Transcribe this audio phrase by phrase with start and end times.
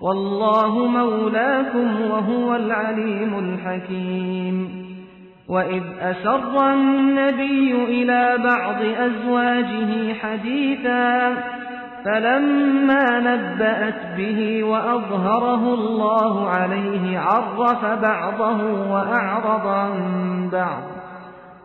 [0.00, 4.88] والله مولاكم وهو العليم الحكيم
[5.48, 11.34] وإذ أسر النبي إلى بعض أزواجه حديثا
[12.04, 19.94] فلما نبأت به وأظهره الله عليه عرف بعضه وأعرض عن
[20.52, 20.97] بعض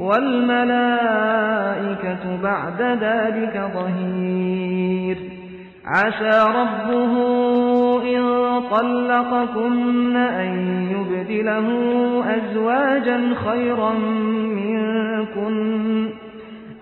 [0.00, 5.16] والملائكة بعد ذلك ظهير
[5.86, 7.12] عسى ربه
[8.16, 8.24] إن
[8.70, 10.56] طلقكن أن
[10.90, 11.72] يبدله
[12.36, 13.92] أزواجا خيرا
[14.56, 16.10] منكن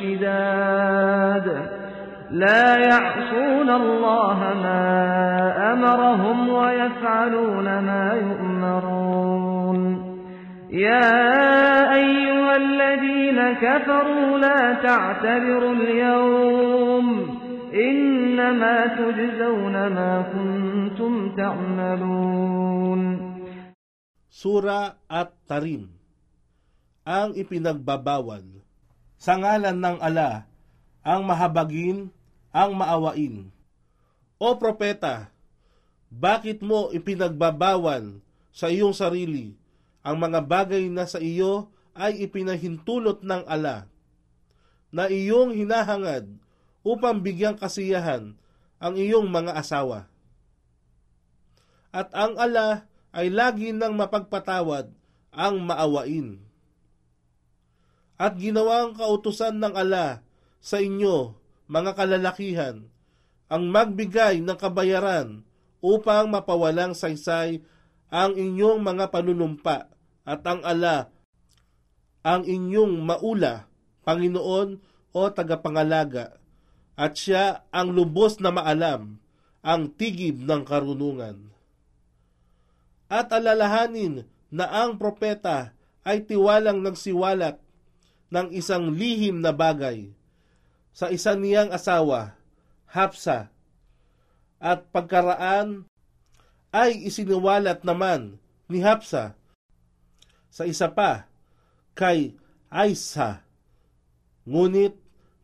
[0.00, 1.46] شداد
[2.30, 4.86] لا يعصون الله ما
[5.72, 9.78] أمرهم ويفعلون ما يؤمرون
[10.72, 11.16] يا
[11.94, 17.06] أيها الذين كفروا لا تعتبروا اليوم
[17.74, 23.30] إنما تجزون ما كنتم تعملون
[24.40, 25.90] Sura at Tarim
[27.04, 28.59] Ang ipinagbabawal
[29.20, 30.48] sa ngalan ng ala,
[31.04, 32.08] ang mahabagin,
[32.56, 33.52] ang maawain.
[34.40, 35.28] O propeta,
[36.08, 39.60] bakit mo ipinagbabawan sa iyong sarili
[40.00, 43.84] ang mga bagay na sa iyo ay ipinahintulot ng ala
[44.88, 46.24] na iyong hinahangad
[46.80, 48.32] upang bigyang kasiyahan
[48.80, 50.08] ang iyong mga asawa.
[51.92, 54.88] At ang ala ay lagi nang mapagpatawad
[55.36, 56.40] ang maawain
[58.20, 60.20] at ginawa ang kautusan ng ala
[60.60, 61.32] sa inyo,
[61.72, 62.84] mga kalalakihan,
[63.48, 65.40] ang magbigay ng kabayaran
[65.80, 67.64] upang mapawalang saysay
[68.12, 69.88] ang inyong mga panunumpa
[70.28, 71.08] at ang ala
[72.20, 73.64] ang inyong maula,
[74.04, 74.84] Panginoon
[75.16, 76.36] o tagapangalaga,
[77.00, 79.16] at siya ang lubos na maalam,
[79.64, 81.48] ang tigib ng karunungan.
[83.08, 85.72] At alalahanin na ang propeta
[86.04, 87.60] ay tiwalang nagsiwalat
[88.30, 90.14] ng isang lihim na bagay
[90.94, 92.38] sa isa niyang asawa,
[92.90, 93.50] Hapsa,
[94.62, 95.86] at pagkaraan
[96.70, 98.38] ay isiniwalat naman
[98.70, 99.34] ni Hapsa
[100.50, 101.26] sa isa pa
[101.98, 102.38] kay
[102.70, 103.42] Aisa.
[104.46, 104.94] Ngunit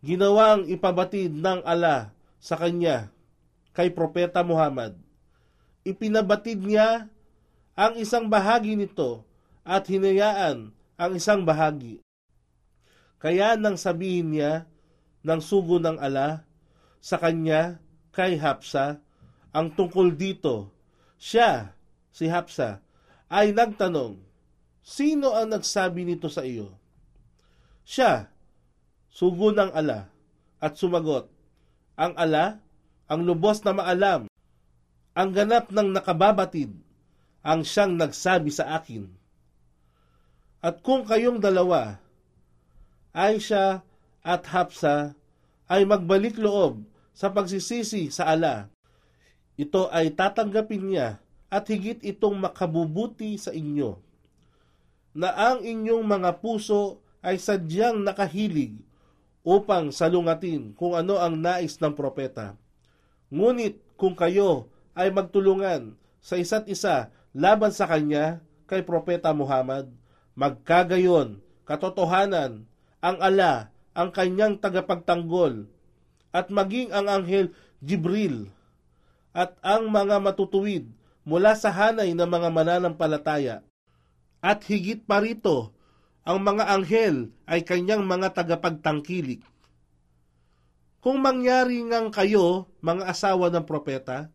[0.03, 3.11] ginawang ipabatid ng ala sa kanya
[3.75, 4.95] kay Propeta Muhammad.
[5.83, 7.11] Ipinabatid niya
[7.77, 9.27] ang isang bahagi nito
[9.67, 11.99] at hinayaan ang isang bahagi.
[13.17, 14.69] Kaya nang sabihin niya
[15.25, 16.45] ng sugo ng ala
[17.01, 17.81] sa kanya
[18.13, 19.01] kay Hapsa
[19.57, 20.69] ang tungkol dito,
[21.17, 21.73] siya,
[22.13, 22.85] si Hapsa,
[23.33, 24.21] ay nagtanong,
[24.87, 26.77] Sino ang nagsabi nito sa iyo?
[27.83, 28.31] Siya,
[29.11, 30.13] sugo ng ala,
[30.63, 31.33] at sumagot,
[31.97, 32.61] Ang ala,
[33.09, 34.21] ang lubos na maalam,
[35.17, 36.77] ang ganap ng nakababatid,
[37.41, 39.09] ang siyang nagsabi sa akin.
[40.61, 41.97] At kung kayong dalawa
[43.17, 43.81] Aisha
[44.21, 45.17] at Hapsa
[45.73, 46.85] ay magbalik loob
[47.17, 48.69] sa pagsisisi sa ala.
[49.57, 51.09] Ito ay tatanggapin niya
[51.49, 53.97] at higit itong makabubuti sa inyo.
[55.17, 58.77] Na ang inyong mga puso ay sadyang nakahilig
[59.49, 62.53] upang salungatin kung ano ang nais ng propeta.
[63.33, 69.89] Ngunit kung kayo ay magtulungan sa isa't isa laban sa kanya kay Propeta Muhammad,
[70.37, 72.69] magkagayon, katotohanan
[73.07, 75.71] ang ala, ang kanyang tagapagtanggol,
[76.35, 78.51] at maging ang anghel Jibril,
[79.31, 80.91] at ang mga matutuwid
[81.23, 83.63] mula sa hanay ng mga mananampalataya.
[84.43, 85.71] At higit pa rito,
[86.27, 89.39] ang mga anghel ay kanyang mga tagapagtangkilik.
[90.99, 94.35] Kung mangyari ngang kayo, mga asawa ng propeta,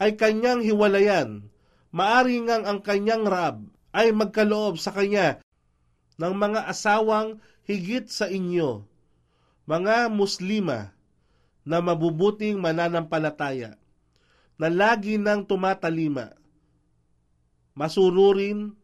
[0.00, 1.52] ay kanyang hiwalayan,
[1.92, 3.60] maari ngang ang kanyang rab
[3.92, 5.44] ay magkaloob sa kanya
[6.16, 8.84] ng mga asawang higit sa inyo,
[9.64, 10.92] mga Muslima
[11.64, 13.80] na mabubuting mananampalataya,
[14.60, 16.36] na lagi nang tumatalima,
[17.72, 18.76] masururin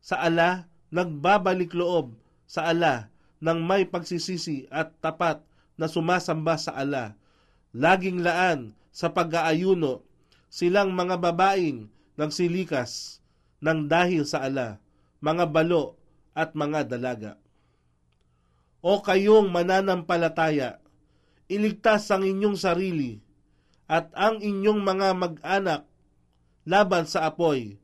[0.00, 2.14] sa ala, nagbabalik loob
[2.50, 5.38] sa ala ng may pagsisisi at tapat
[5.78, 7.14] na sumasamba sa ala,
[7.74, 10.02] laging laan sa pag-aayuno
[10.50, 11.86] silang mga babaeng
[12.18, 13.22] ng silikas
[13.62, 14.78] ng dahil sa ala,
[15.22, 15.99] mga balo
[16.36, 17.32] at mga dalaga.
[18.80, 20.80] O kayong mananampalataya,
[21.50, 23.20] iligtas ang inyong sarili
[23.90, 25.82] at ang inyong mga mag-anak
[26.64, 27.76] laban sa apoy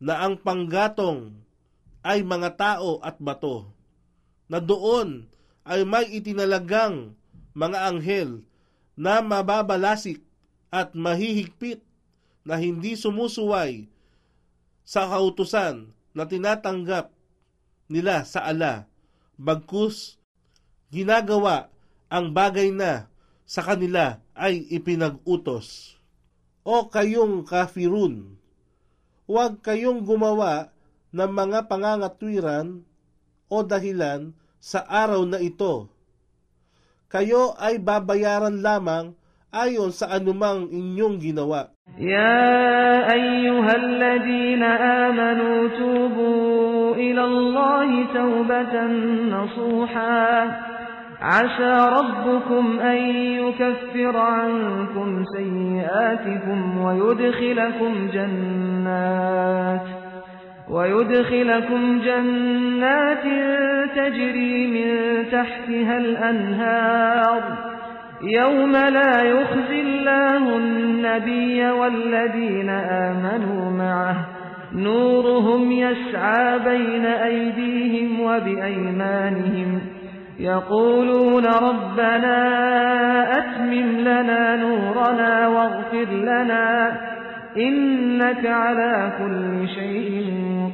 [0.00, 1.36] na ang panggatong
[2.00, 3.68] ay mga tao at bato
[4.48, 5.28] na doon
[5.68, 7.12] ay may itinalagang
[7.52, 8.42] mga anghel
[8.96, 10.24] na mababalasik
[10.72, 11.84] at mahihigpit
[12.40, 13.86] na hindi sumusuway
[14.82, 17.12] sa kautusan na tinatanggap
[17.90, 18.86] nila sa ala,
[19.34, 20.22] bagkus
[20.94, 21.68] ginagawa
[22.06, 23.10] ang bagay na
[23.42, 25.98] sa kanila ay ipinag-utos.
[26.62, 28.38] O kayong kafirun,
[29.26, 30.70] huwag kayong gumawa
[31.10, 32.86] ng mga pangangatwiran
[33.50, 34.30] o dahilan
[34.62, 35.90] sa araw na ito.
[37.10, 39.18] Kayo ay babayaran lamang
[39.50, 41.74] ayon sa anumang inyong ginawa.
[41.98, 42.62] Ya
[43.10, 44.68] ayyuhalladhina
[45.10, 46.09] amanu tubu
[47.00, 48.84] إلى الله توبة
[49.36, 50.50] نصوحا
[51.22, 59.80] عسى ربكم أن يكفر عنكم سيئاتكم ويدخلكم جنات
[60.70, 63.22] ويدخلكم جنات
[63.96, 64.94] تجري من
[65.24, 67.42] تحتها الأنهار
[68.22, 74.16] يوم لا يخزي الله النبي والذين آمنوا معه
[74.74, 79.80] نورهم يسعى بين أيديهم وبأيمانهم
[80.40, 82.48] يقولون ربنا
[83.38, 87.00] أتمم لنا نورنا واغفر لنا
[87.56, 90.26] إنك على كل شيء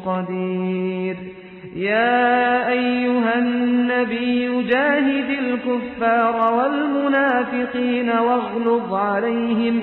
[0.07, 1.17] قدير
[1.77, 9.83] يا أيها النبي جاهد الكفار والمنافقين واغلظ عليهم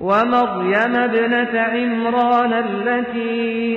[0.00, 3.30] ومريم ابنة عمران التي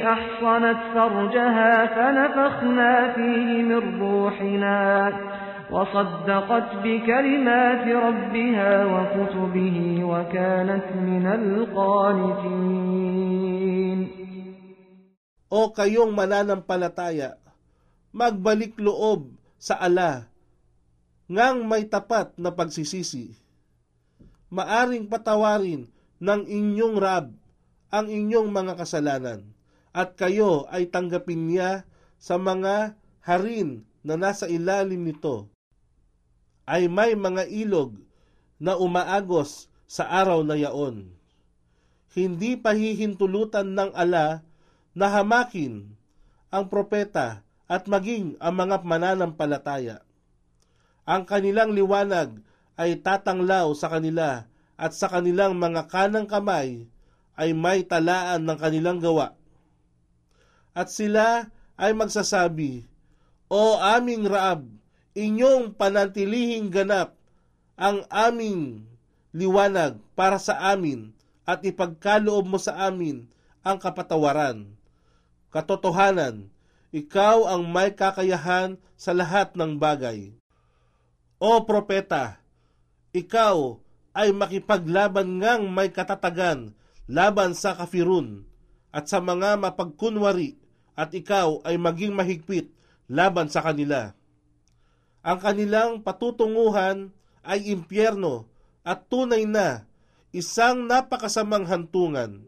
[0.08, 4.74] أحصنت فرجها فنفخنا فيه من روحنا
[5.72, 14.24] وصدقت بكلمات ربها وكتبه وكانت من القانتين
[15.54, 17.38] O kayong mananampalataya,
[18.10, 20.34] magbalik loob sa ala
[21.30, 23.38] ngang may tapat na pagsisisi.
[24.50, 25.86] Maaring patawarin
[26.24, 27.36] ng inyong Rab
[27.92, 29.52] ang inyong mga kasalanan
[29.92, 31.84] at kayo ay tanggapin niya
[32.16, 32.96] sa mga
[33.28, 35.52] harin na nasa ilalim nito
[36.64, 38.00] ay may mga ilog
[38.56, 41.12] na umaagos sa araw na yaon.
[42.16, 44.48] Hindi pahihintulutan ng ala
[44.96, 45.92] na hamakin
[46.54, 50.06] ang propeta at maging ang mga mananampalataya.
[51.04, 52.40] Ang kanilang liwanag
[52.80, 54.48] ay tatanglaw sa kanila
[54.80, 56.86] at sa kanilang mga kanang kamay
[57.38, 59.38] ay may talaan ng kanilang gawa.
[60.74, 62.86] At sila ay magsasabi,
[63.54, 64.66] O aming Raab,
[65.14, 67.14] inyong panantilihing ganap
[67.78, 68.86] ang aming
[69.34, 71.14] liwanag para sa amin
[71.46, 73.30] at ipagkaloob mo sa amin
[73.62, 74.74] ang kapatawaran.
[75.54, 76.50] Katotohanan,
[76.94, 80.34] ikaw ang may kakayahan sa lahat ng bagay.
[81.42, 82.42] O propeta,
[83.14, 83.83] ikaw
[84.14, 86.78] ay makipaglaban ngang may katatagan
[87.10, 88.46] laban sa kafirun
[88.94, 90.56] at sa mga mapagkunwari
[90.94, 92.70] at ikaw ay maging mahigpit
[93.10, 94.14] laban sa kanila.
[95.26, 97.10] Ang kanilang patutunguhan
[97.42, 98.46] ay impyerno
[98.86, 99.90] at tunay na
[100.30, 102.46] isang napakasamang hantungan.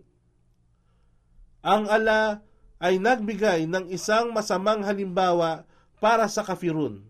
[1.66, 2.46] Ang ala
[2.78, 5.66] ay nagbigay ng isang masamang halimbawa
[5.98, 7.02] para sa kafirun.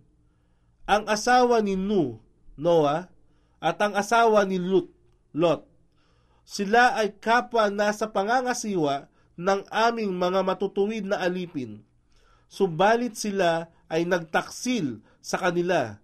[0.88, 2.24] Ang asawa ni Nu,
[2.55, 3.09] Noah,
[3.62, 4.89] at ang asawa ni Lut,
[5.35, 5.67] Lot.
[6.45, 9.09] Sila ay kapwa nasa pangangasiwa
[9.39, 11.81] ng aming mga matutuwid na alipin.
[12.47, 15.97] Subalit sila ay nagtaksil sa kanila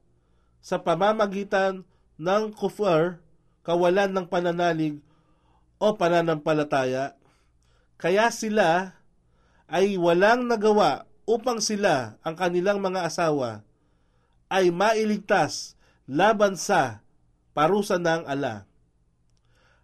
[0.61, 1.85] sa pamamagitan
[2.17, 3.21] ng kufar,
[3.65, 4.95] kawalan ng pananalig
[5.77, 7.13] o pananampalataya.
[8.01, 8.97] Kaya sila
[9.69, 13.61] ay walang nagawa upang sila, ang kanilang mga asawa,
[14.51, 15.79] ay mailigtas
[16.09, 17.00] laban sa
[17.55, 18.65] parusa ng ala.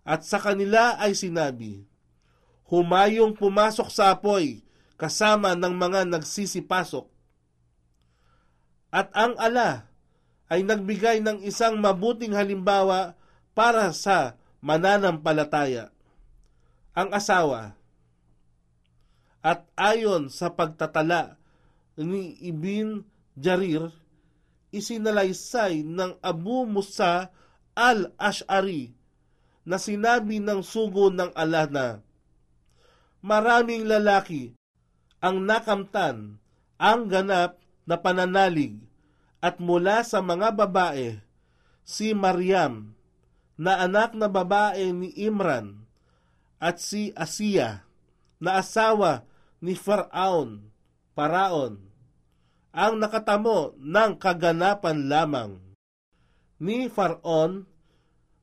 [0.08, 1.84] At sa kanila ay sinabi,
[2.68, 4.64] Humayong pumasok sa apoy
[5.00, 7.08] kasama ng mga nagsisipasok.
[8.92, 9.88] At ang ala
[10.48, 13.20] ay nagbigay ng isang mabuting halimbawa
[13.52, 15.92] para sa mananampalataya,
[16.96, 17.76] ang asawa.
[19.44, 21.36] At ayon sa pagtatala
[22.00, 23.04] ni Ibn
[23.36, 23.92] Jarir,
[24.72, 27.32] isinalaysay ng Abu Musa
[27.78, 28.98] al-Ash'ari
[29.70, 31.88] na sinabi ng sugo ng Allah na
[33.22, 34.58] maraming lalaki
[35.22, 36.42] ang nakamtan
[36.82, 38.82] ang ganap na pananalig
[39.46, 41.22] at mula sa mga babae
[41.86, 42.98] si Maryam
[43.54, 45.86] na anak na babae ni Imran
[46.58, 47.86] at si Asiya
[48.42, 49.30] na asawa
[49.62, 50.70] ni Faraon,
[51.18, 51.82] Paraon,
[52.74, 55.58] ang nakatamo ng kaganapan lamang
[56.60, 57.70] ni Faraon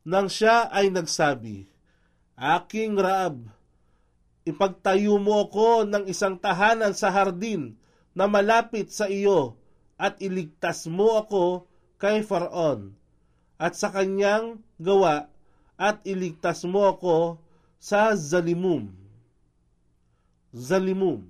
[0.05, 1.65] nang siya ay nagsabi,
[2.39, 3.47] Aking Raab,
[4.45, 7.79] ipagtayo mo ako ng isang tahanan sa hardin
[8.13, 9.57] na malapit sa iyo
[9.97, 12.93] at iligtas mo ako kay Faraon
[13.57, 15.31] at sa kanyang gawa
[15.81, 17.39] at iligtas mo ako
[17.81, 18.93] sa Zalimum.
[20.55, 21.25] Zalimum.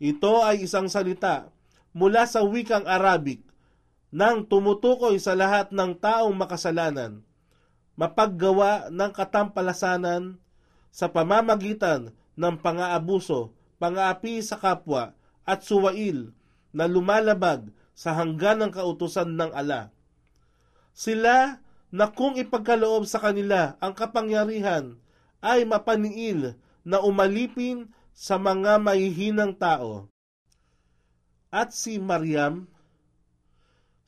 [0.00, 1.50] Ito ay isang salita
[1.92, 3.42] mula sa wikang Arabic
[4.08, 7.20] nang tumutukoy sa lahat ng taong makasalanan,
[7.92, 10.40] mapaggawa ng katampalasanan
[10.88, 15.12] sa pamamagitan ng pangaabuso, pangaapi sa kapwa
[15.44, 16.32] at suwail
[16.72, 19.92] na lumalabag sa hanggan ng kautusan ng ala.
[20.96, 21.60] Sila
[21.92, 24.96] na kung ipagkaloob sa kanila ang kapangyarihan
[25.44, 30.08] ay mapaniil na umalipin sa mga mahihinang tao.
[31.52, 32.68] At si Mariam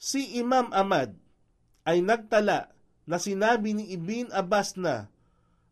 [0.01, 1.13] Si Imam Ahmad
[1.85, 2.73] ay nagtala
[3.05, 5.13] na sinabi ni Ibn Abbas na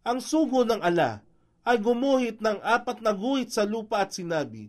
[0.05, 1.25] ang sugo ng ala
[1.65, 4.69] ay gumuhit ng apat na guhit sa lupa at sinabi,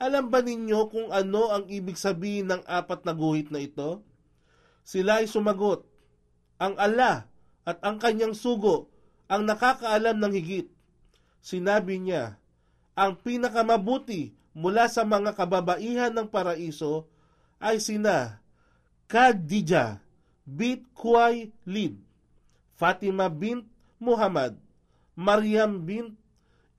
[0.00, 4.00] Alam ba ninyo kung ano ang ibig sabihin ng apat na guhit na ito?
[4.80, 5.84] Sila ay sumagot,
[6.56, 7.28] ang ala
[7.68, 8.88] at ang kanyang sugo
[9.28, 10.72] ang nakakaalam ng higit.
[11.44, 12.40] Sinabi niya,
[12.96, 17.04] ang pinakamabuti mula sa mga kababaihan ng paraiso
[17.60, 18.40] ay sina
[19.12, 20.00] Khadija
[20.48, 22.00] bint Kuway Lid,
[22.72, 23.68] Fatima bint
[24.00, 24.56] Muhammad,
[25.12, 26.16] Maryam bint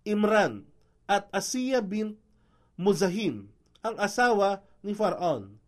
[0.01, 0.65] Imran
[1.05, 2.17] at Asiya bint
[2.73, 3.53] Muzahim
[3.85, 5.61] ang asawa ni Faraon.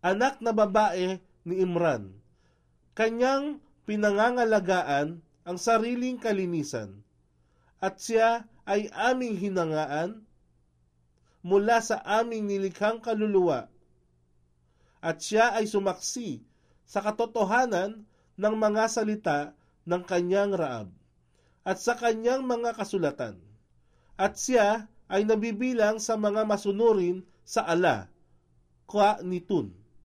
[0.05, 1.17] Anak na babae
[1.49, 2.13] ni Imran
[2.93, 6.93] Kanyang pinangangalagaan ang sariling kalinisan
[7.81, 10.21] at siya ay aming hinangaan
[11.40, 13.73] mula sa aming nilikhang kaluluwa
[15.00, 16.45] at siya ay sumaksi
[16.85, 18.05] sa katotohanan
[18.37, 19.40] ng mga salita
[19.88, 20.93] ng kanyang raab
[21.64, 23.40] at sa kanyang mga kasulatan
[24.21, 28.12] at siya ay nabibilang sa mga masunurin sa ala
[28.85, 29.88] kwa nitun.